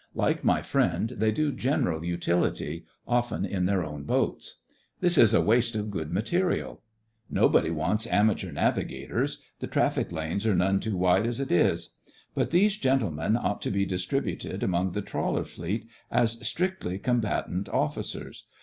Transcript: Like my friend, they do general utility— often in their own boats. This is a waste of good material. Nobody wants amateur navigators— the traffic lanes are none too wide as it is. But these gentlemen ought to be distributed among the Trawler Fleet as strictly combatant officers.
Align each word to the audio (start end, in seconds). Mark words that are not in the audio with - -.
Like 0.15 0.43
my 0.43 0.63
friend, 0.63 1.09
they 1.17 1.31
do 1.31 1.51
general 1.51 2.03
utility— 2.03 2.85
often 3.21 3.45
in 3.45 3.67
their 3.67 3.83
own 3.83 4.01
boats. 4.03 4.55
This 4.99 5.15
is 5.15 5.31
a 5.31 5.41
waste 5.43 5.75
of 5.75 5.91
good 5.91 6.11
material. 6.11 6.81
Nobody 7.29 7.69
wants 7.69 8.07
amateur 8.07 8.51
navigators— 8.51 9.43
the 9.59 9.67
traffic 9.67 10.11
lanes 10.11 10.47
are 10.47 10.55
none 10.55 10.79
too 10.79 10.97
wide 10.97 11.27
as 11.27 11.39
it 11.39 11.51
is. 11.51 11.91
But 12.33 12.49
these 12.49 12.77
gentlemen 12.77 13.37
ought 13.37 13.61
to 13.61 13.69
be 13.69 13.85
distributed 13.85 14.63
among 14.63 14.93
the 14.93 15.03
Trawler 15.03 15.43
Fleet 15.45 15.85
as 16.09 16.43
strictly 16.47 16.97
combatant 16.97 17.69
officers. 17.69 18.45